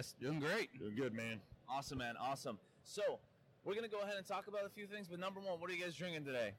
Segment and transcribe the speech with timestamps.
[0.00, 0.70] Yes, doing great.
[0.78, 1.42] Doing good, man.
[1.68, 2.14] Awesome, man.
[2.18, 2.58] Awesome.
[2.84, 3.02] So,
[3.64, 5.68] we're going to go ahead and talk about a few things, but number one, what
[5.68, 6.52] are you guys drinking today?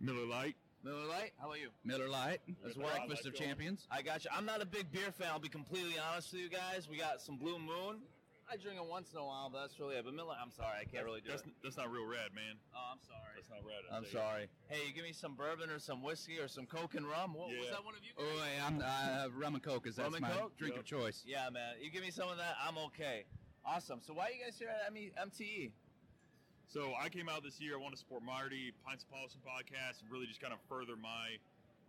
[0.00, 0.56] Miller Lite.
[0.82, 1.30] Miller Lite?
[1.38, 1.68] How about you?
[1.84, 2.88] Miller Lite, As well.
[2.88, 3.06] well.
[3.06, 3.86] Breakfast of Champions.
[3.88, 4.30] I got you.
[4.36, 5.28] I'm not a big beer fan.
[5.30, 6.88] I'll be completely honest with you guys.
[6.90, 7.98] We got some Blue Moon.
[8.52, 10.04] I drink it once in a while, but that's really it.
[10.04, 11.52] But Miller, I'm sorry, I can't really do That's, it.
[11.64, 12.60] that's not real red, man.
[12.76, 13.32] Oh, I'm sorry.
[13.36, 13.80] That's not red.
[13.88, 14.48] I I'm sorry.
[14.68, 17.32] Hey, you give me some bourbon or some whiskey or some Coke and rum.
[17.32, 18.12] What, Was that one of you?
[18.20, 19.86] Oh, hey, I'm uh, rum and coke.
[19.88, 20.52] Is that's my Coke?
[20.60, 20.84] drink Yep.
[20.84, 21.24] of choice?
[21.24, 21.80] Yeah, man.
[21.80, 23.24] You give me some of that, I'm okay.
[23.64, 24.00] Awesome.
[24.04, 25.72] So why are you guys here at M- MTE?
[26.68, 27.76] So I came out this year.
[27.76, 30.96] I want to support Marty, Pints of Polishing podcast, and really just kind of further
[30.96, 31.40] my,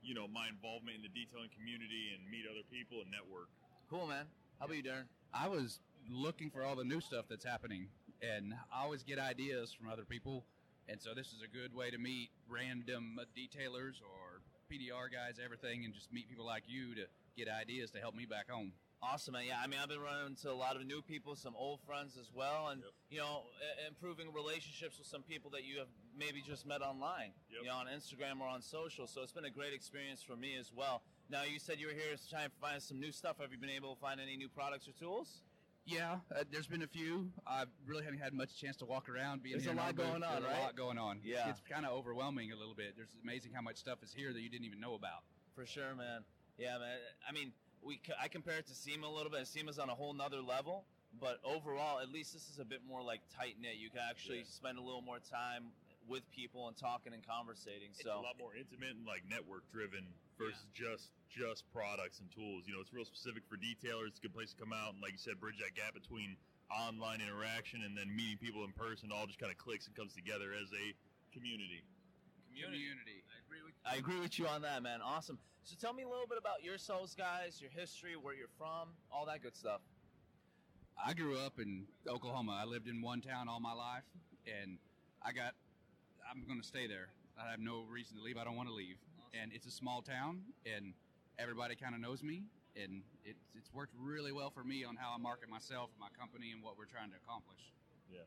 [0.03, 3.47] you know, my involvement in the detailing community and meet other people and network.
[3.89, 4.25] Cool, man.
[4.59, 5.11] How about you, Darren?
[5.33, 7.87] I was looking for all the new stuff that's happening,
[8.21, 10.45] and I always get ideas from other people.
[10.89, 14.41] And so this is a good way to meet random detailers or
[14.71, 17.05] PDR guys, everything, and just meet people like you to
[17.37, 18.73] get ideas to help me back home.
[19.01, 19.43] Awesome, man.
[19.45, 22.15] Yeah, I mean, I've been running into a lot of new people, some old friends
[22.17, 22.91] as well, and Yep.
[23.09, 23.43] you know,
[23.87, 27.61] improving relationships with some people that you have maybe just met online, Yep.
[27.61, 29.05] you know, on Instagram or on social.
[29.07, 31.01] So it's been a great experience for me as well.
[31.29, 33.39] Now, you said you were here to try and find some new stuff.
[33.39, 35.41] Have you been able to find any new products or tools?
[35.85, 37.29] Yeah, uh, there's been a few.
[37.45, 39.43] I really haven't had much chance to walk around.
[39.43, 40.59] Being There's a lot going on, There's right?
[40.59, 41.19] A lot going on.
[41.23, 41.49] Yeah.
[41.49, 42.93] it's kind of overwhelming a little bit.
[42.95, 45.23] There's amazing how much stuff is here that you didn't even know about.
[45.55, 46.23] For sure, man.
[46.57, 46.97] Yeah, man.
[47.27, 49.45] I mean, we I compare it to SEMA a little bit.
[49.45, 50.85] SEMA's on a whole nother level,
[51.19, 53.75] but overall, at least this is a bit more like tight knit.
[53.75, 54.43] You can actually Yeah.
[54.47, 55.73] spend a little more time
[56.07, 57.89] with people and talking and conversating.
[57.91, 62.29] It's So a lot more intimate and like network driven versus just just products and
[62.31, 62.63] tools.
[62.67, 64.13] You know, it's real specific for detailers.
[64.13, 66.37] It's a good place to come out and, like you said, bridge that gap between
[66.69, 69.11] online interaction and then meeting people in person.
[69.11, 70.93] All just kind of clicks and comes together as a
[71.33, 71.81] community.
[72.53, 73.25] Community.
[73.25, 73.89] I agree with you.
[73.89, 75.01] I agree with you on that, man.
[75.01, 75.39] Awesome.
[75.63, 79.25] So tell me a little bit about yourselves, guys, your history, where you're from, all
[79.25, 79.81] that good stuff.
[81.03, 82.59] I grew up in Oklahoma.
[82.61, 84.03] I lived in one town all my life,
[84.45, 84.77] and
[85.21, 85.55] I got.
[86.33, 87.13] I'm going to stay there.
[87.37, 88.37] I have no reason to leave.
[88.37, 88.97] I don't want to leave.
[89.39, 90.93] And it's a small town, and
[91.37, 92.41] everybody kind of knows me,
[92.73, 96.09] and it's it's worked really well for me on how I market myself, and my
[96.17, 97.61] company, and what we're trying to accomplish.
[98.09, 98.25] Yeah.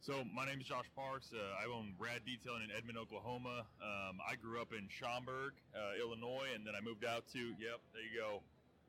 [0.00, 1.30] So my name is Josh Parks.
[1.34, 3.66] Uh, I own Rad Detailing in Edmond, Oklahoma.
[3.82, 7.38] Um, I grew up in Schaumburg, uh, Illinois, and then I moved out to.
[7.38, 8.42] Yep, there you go.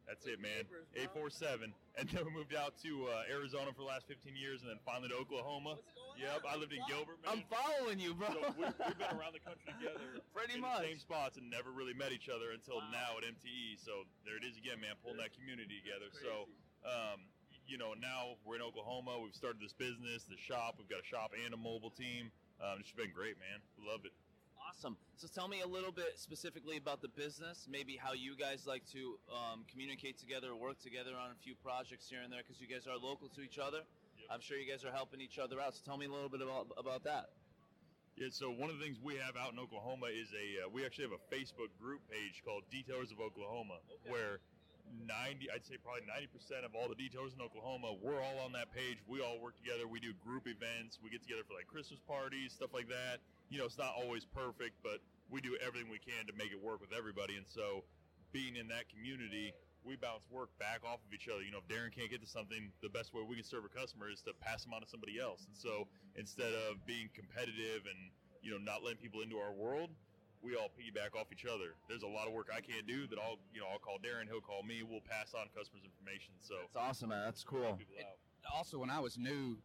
[0.07, 0.67] That's it, man.
[0.95, 4.35] Eight four seven, and then we moved out to uh, Arizona for the last fifteen
[4.35, 5.79] years, and then finally to Oklahoma.
[6.19, 7.17] Yep, I lived in Gilbert.
[7.23, 7.39] Man.
[7.39, 8.27] I'm following you, bro.
[8.35, 10.83] So we, we've been around the country together, Pretty in much.
[10.83, 13.79] the same spots, and never really met each other until now at MTE.
[13.79, 16.11] So there it is again, man, pulling that community together.
[16.11, 16.51] So,
[16.83, 17.23] um,
[17.63, 19.15] you know, now we're in Oklahoma.
[19.23, 20.75] We've started this business, the shop.
[20.75, 22.29] We've got a shop and a mobile team.
[22.59, 23.63] Um, it's been great, man.
[23.79, 24.11] We love it.
[24.71, 24.95] Awesome.
[25.17, 28.83] So tell me a little bit specifically about the business, maybe how you guys like
[28.93, 32.67] to um, communicate together, work together on a few projects here and there, because you
[32.67, 33.83] guys are local to each other.
[33.83, 34.27] Yep.
[34.31, 35.75] I'm sure you guys are helping each other out.
[35.75, 37.29] So tell me a little bit about about that.
[38.15, 40.85] Yeah, so one of the things we have out in Oklahoma is a uh, we
[40.85, 44.39] actually have a Facebook group page called Detailers of Oklahoma, where
[44.93, 48.51] ninety I'd say probably ninety percent of all the detailers in Oklahoma we're all on
[48.53, 48.97] that page.
[49.07, 49.87] We all work together.
[49.87, 50.99] We do group events.
[51.03, 53.19] We get together for like Christmas parties, stuff like that.
[53.49, 56.59] You know, it's not always perfect, but we do everything we can to make it
[56.59, 57.35] work with everybody.
[57.37, 57.83] And so,
[58.31, 59.53] being in that community,
[59.83, 61.41] we bounce work back off of each other.
[61.41, 63.71] You know, if Darren can't get to something, the best way we can serve a
[63.71, 65.47] customer is to pass them on to somebody else.
[65.47, 68.11] And so instead of being competitive and,
[68.43, 69.89] you know, not letting people into our world,
[70.43, 71.75] we all piggyback off each other.
[71.87, 74.27] There's a lot of work I can't do that I'll, you know, I'll call Darren,
[74.27, 76.33] he'll call me, we'll pass on customers' information.
[76.41, 77.23] So It's awesome, man.
[77.25, 77.77] That's cool.
[77.97, 78.05] It-
[78.51, 79.61] also, when I was new,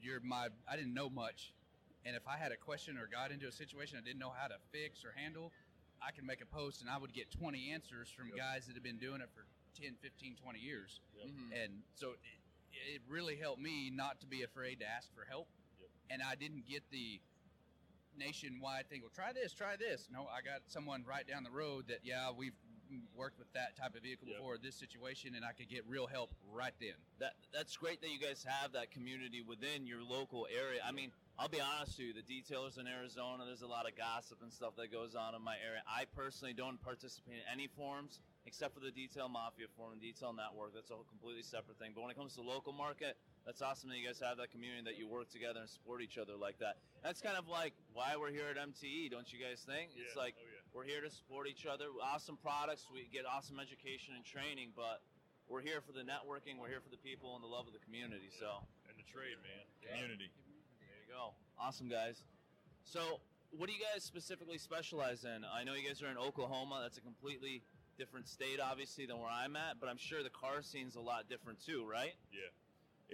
[0.00, 1.54] you're my I didn't know much,
[2.04, 4.48] and if I had a question or got into a situation I didn't know how
[4.48, 5.52] to fix or handle,
[6.02, 8.36] I could make a post and I would get 20 answers from Yep.
[8.36, 9.46] guys that have been doing it for
[9.80, 11.00] 10, 15, 20 years.
[11.14, 11.26] Yep.
[11.28, 11.62] Mhm.
[11.64, 12.18] And so it,
[12.96, 15.48] it really helped me not to be afraid to ask for help.
[15.78, 15.88] Yep.
[16.10, 17.20] And I didn't get the
[18.16, 19.00] nationwide thing.
[19.00, 20.08] Well, try this, try this.
[20.12, 22.54] No, I got someone right down the road that yeah, we've
[23.16, 24.36] worked with that type of vehicle Yep.
[24.36, 26.94] before this situation, and I could get real help right then.
[27.20, 30.80] That that's great that you guys have that community within your local area.
[30.86, 33.96] I mean, I'll be honest with you, the detailers in Arizona, there's a lot of
[33.96, 35.82] gossip and stuff that goes on in my area.
[35.88, 40.32] I personally don't participate in any forums except for the Detail Mafia forum and Detail
[40.34, 40.74] Network.
[40.74, 41.92] That's a completely separate thing.
[41.94, 43.16] But when it comes to local market,
[43.46, 46.18] that's awesome that you guys have that community that you work together and support each
[46.18, 46.78] other like that.
[47.02, 49.90] That's kind of like why we're here at MTE, don't you guys think?
[49.94, 50.62] It's like Oh, yeah.
[50.74, 51.86] we're here to support each other.
[52.02, 55.02] Awesome products, we get awesome education and training, but
[55.48, 57.82] we're here for the networking, we're here for the people and the love of the
[57.82, 58.30] community.
[58.38, 59.66] So And the trade, man.
[59.86, 60.30] Community.
[60.82, 61.34] there you go.
[61.58, 62.22] Awesome guys.
[62.84, 65.44] So what do you guys specifically specialize in?
[65.44, 66.80] I know you guys are in Oklahoma.
[66.82, 67.62] That's a completely
[68.02, 69.78] different state, obviously, than where I'm at.
[69.78, 72.18] But I'm sure the car scene's a lot different too, right?
[72.34, 72.50] Yeah.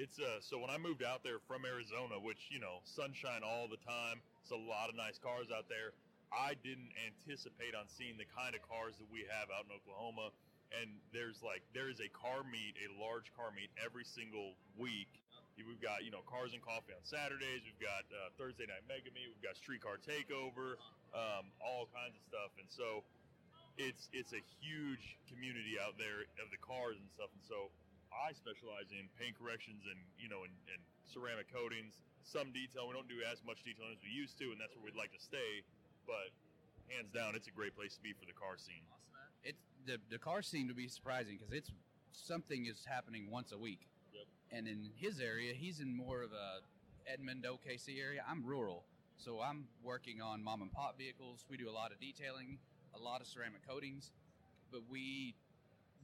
[0.01, 3.69] It's uh so when I moved out there from Arizona, which, you know, sunshine all
[3.69, 5.93] the time, it's a lot of nice cars out there.
[6.33, 10.33] I didn't anticipate on seeing the kind of cars that we have out in Oklahoma.
[10.73, 15.13] And there's like there is a car meet, a large car meet every single week.
[15.59, 17.61] We've got you know cars and coffee on Saturdays.
[17.67, 19.29] We've got uh, Thursday night mega meet.
[19.29, 20.79] We've got streetcar takeover,
[21.13, 22.55] um, all kinds of stuff.
[22.63, 23.03] And so
[23.79, 27.31] it's it's a huge community out there of the cars and stuff.
[27.31, 27.71] And so
[28.11, 32.91] I specialize in paint corrections and you know and, and ceramic coatings, some detail.
[32.91, 35.15] We don't do as much detailing as we used to, and that's where we'd like
[35.15, 35.63] to stay.
[36.05, 36.35] But
[36.91, 38.85] hands down, it's a great place to be for the car scene.
[39.47, 41.71] It's the the car scene to be surprising because it's
[42.11, 43.87] something is happening once a week.
[44.13, 44.27] Yep.
[44.51, 46.67] And in his area, he's in more of a
[47.07, 48.27] Edmond OKC area.
[48.29, 48.85] I'm rural,
[49.17, 51.47] so I'm working on mom and pop vehicles.
[51.49, 52.59] We do a lot of detailing,
[52.95, 54.13] a lot of ceramic coatings,
[54.71, 55.35] but we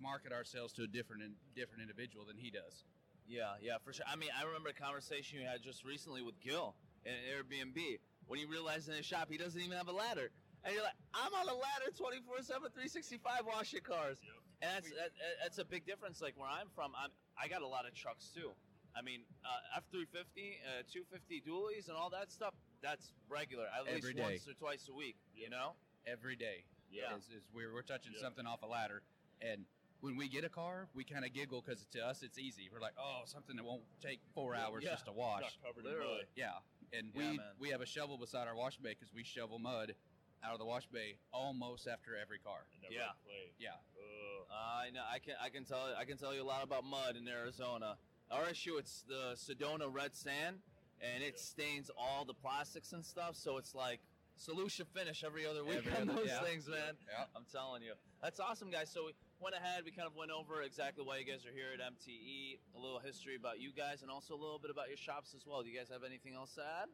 [0.01, 1.23] market ourselves to a different
[1.55, 2.85] different individual than he does.
[3.27, 4.05] Yeah, yeah, for sure.
[4.11, 6.75] I mean, I remember a conversation you had just recently with Gil
[7.07, 10.31] in Airbnb when you realized in his shop he doesn't even have a ladder.
[10.65, 14.17] And you're like, I'm on a ladder 24 7, 365 washing cars.
[14.25, 14.33] Yep.
[14.63, 15.11] And that's, that,
[15.43, 16.21] that's a big difference.
[16.21, 18.53] Like where I'm from, I'm, I got a lot of trucks too.
[18.97, 23.65] I mean, uh, F350, uh, 250 dualies, and all that stuff, that's regular.
[23.77, 24.23] At least Every day.
[24.23, 25.75] once or twice a week, you know?
[26.07, 27.17] Every day, Yeah.
[27.17, 28.21] is, is we're, we're touching Yeah.
[28.21, 29.03] something off a ladder,
[29.41, 29.65] and
[30.01, 32.69] when we get a car, we kind of giggle because to us it's easy.
[32.71, 34.67] We're like, oh, something that won't take four Yeah.
[34.67, 34.91] hours Yeah.
[34.91, 35.43] just to wash.
[35.43, 36.11] Not covered Literally.
[36.13, 36.27] in mud.
[36.37, 36.59] Yeah,
[36.99, 37.47] and Yeah, we man.
[37.59, 39.95] we have a shovel beside our wash bay because we shovel mud
[40.43, 42.67] out of the wash bay almost after every car.
[42.91, 43.13] Yeah.
[43.27, 43.55] red.
[43.59, 44.47] Yeah, Ugh.
[44.53, 45.05] I know.
[45.11, 45.37] I can.
[45.41, 45.95] I can tell.
[45.97, 47.97] I can tell you a lot about mud in Arizona.
[48.31, 50.61] Our issue, it's the Sedona red sand,
[51.01, 51.41] and it Yeah.
[51.41, 53.37] stains all the plastics and stuff.
[53.37, 54.01] So it's like
[54.37, 56.43] solution finish every other week Every on other- those yeah.
[56.43, 56.97] things, man.
[57.07, 57.25] yeah.
[57.37, 57.95] I'm telling you.
[58.23, 58.91] That's awesome, guys.
[58.91, 59.85] So we went ahead.
[59.85, 62.99] We kind of went over exactly why you guys are here at MTE, a little
[62.99, 65.63] history about you guys, and also a little bit about your shops as well.
[65.63, 66.89] Do you guys have anything else to add?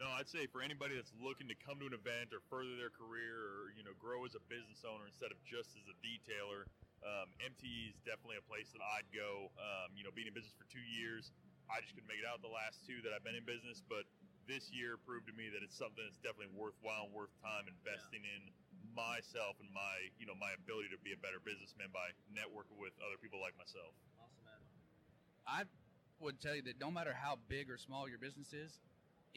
[0.00, 2.88] No, I'd say for anybody that's looking to come to an event or further their
[2.88, 6.64] career or you know grow as a business owner instead of just as a detailer,
[7.04, 9.52] um, MTE is definitely a place that I'd go.
[9.60, 11.36] Um, you know, being in business for two years,
[11.68, 14.08] I just couldn't make it out the last two that I've been in business, but
[14.50, 18.26] this year proved to me that it's something that's definitely worthwhile and worth time investing
[18.26, 18.50] in
[18.90, 22.90] myself and my you know my ability to be a better businessman by networking with
[22.98, 23.94] other people like myself.
[24.18, 24.60] Awesome, man.
[25.46, 25.60] I
[26.18, 28.82] would tell you that no matter how big or small your business is,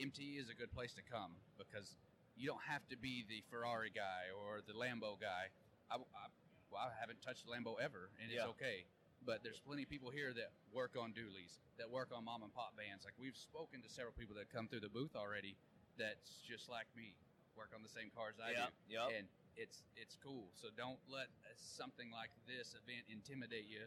[0.02, 1.94] MTE is a good place to come because
[2.34, 5.54] you don't have to be the Ferrari guy or the Lambo guy.
[5.94, 6.26] I, I,
[6.74, 8.90] well, I haven't touched Lambo ever, and it's okay.
[9.26, 12.52] But there's plenty of people here that work on dualies, that work on mom and
[12.54, 13.04] pop bands.
[13.08, 15.56] Like we've spoken to several people that come through the booth already.
[15.98, 17.14] That's just like me,
[17.56, 19.08] work on the same cars I Yep, do, yep.
[19.14, 19.26] and
[19.56, 20.50] it's it's cool.
[20.58, 23.86] So don't let something like this event intimidate you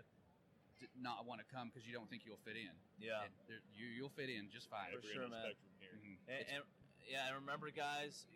[0.80, 2.70] to not want to come because you don't think you'll fit in.
[3.00, 3.26] Yeah.
[3.48, 4.92] There, you you'll fit in just fine.
[4.94, 5.44] For sure, end of the man.
[5.52, 5.94] spectrum here.
[5.98, 6.16] Mhm.
[6.30, 6.60] And, and
[7.06, 8.35] yeah, and remember, guys, you,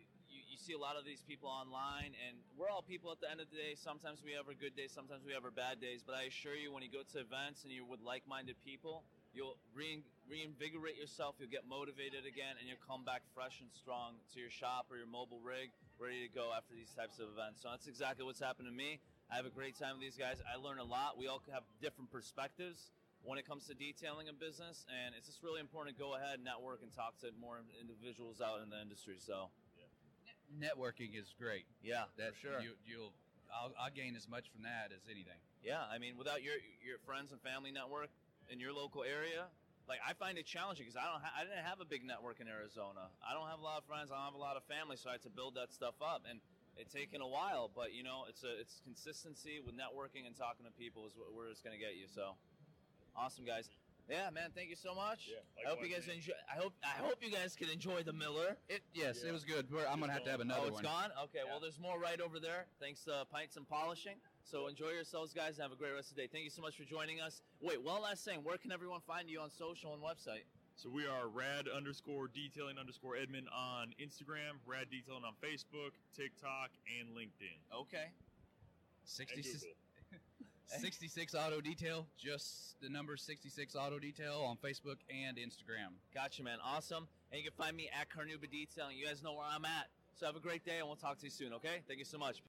[0.61, 3.49] see a lot of these people online, and we're all people at the end of
[3.49, 3.73] the day.
[3.73, 6.05] Sometimes we have our good days, sometimes we have our bad days.
[6.05, 9.01] But I assure you, when you go to events and you're with like-minded people,
[9.33, 11.41] you'll rein, reinvigorate yourself.
[11.41, 15.01] You'll get motivated again, and you'll come back fresh and strong to your shop or
[15.01, 17.65] your mobile rig, ready to go after these types of events.
[17.65, 19.01] So that's exactly what's happened to me.
[19.33, 20.37] I have a great time with these guys.
[20.45, 21.17] I learn a lot.
[21.17, 22.93] We all have different perspectives
[23.25, 26.41] when it comes to detailing a business, and it's just really important to go ahead,
[26.41, 29.17] network, and talk to more individuals out in the industry.
[29.17, 29.49] So,
[30.59, 31.65] networking is great.
[31.83, 32.59] yeah, That for sure.
[32.61, 33.13] you, you'll
[33.51, 35.39] I'll, I'll gain as much from that as anything.
[35.63, 38.09] yeah, I mean, without your your friends and family network
[38.49, 39.47] in your local area,
[39.87, 42.39] like I find it challenging because I don't ha- I didn't have a big network
[42.39, 43.11] in Arizona.
[43.19, 44.07] I don't have a lot of friends.
[44.11, 46.23] I don't have a lot of family, so I had to build that stuff up,
[46.29, 46.39] and
[46.79, 47.67] it's taken a while.
[47.73, 51.47] But you know, it's a it's consistency with networking and talking to people is where
[51.51, 52.07] it's going to get you.
[52.07, 52.39] So,
[53.19, 53.67] awesome, guys.
[54.11, 54.49] Yeah, man.
[54.53, 55.31] Thank you so much.
[55.31, 56.17] Yeah, I hope you guys man.
[56.17, 56.33] enjoy.
[56.51, 58.57] I hope I hope you guys can enjoy the Miller.
[58.67, 59.29] It yes, Yeah.
[59.29, 59.71] it was good.
[59.71, 60.83] We're, I'm gonna have to have Oh, another oh, it's one.
[60.83, 61.11] gone.
[61.23, 61.51] Okay, Yeah.
[61.51, 62.65] well, there's more right over there.
[62.81, 64.17] Thanks to Pints and Polishing.
[64.43, 66.27] So enjoy yourselves, guys, and have a great rest of the day.
[66.27, 67.41] Thank you so much for joining us.
[67.61, 68.43] Wait, one last thing.
[68.43, 70.43] Where can everyone find you on social and website?
[70.75, 76.71] So we are rad underscore detailing underscore Edmond on Instagram, rad detailing on Facebook, TikTok,
[76.99, 77.55] and LinkedIn.
[77.73, 78.11] Okay.
[79.31, 79.43] And
[80.79, 85.93] 66, Auto Detail, just the number 66 Auto Detail on Facebook and Instagram.
[86.13, 86.57] Gotcha, man.
[86.63, 87.07] Awesome.
[87.31, 88.97] And you can find me at Carnuba Detailing.
[88.97, 89.87] You guys know where I'm at.
[90.13, 91.81] So have a great day, and we'll talk to you soon, okay?
[91.87, 92.41] Thank you so much.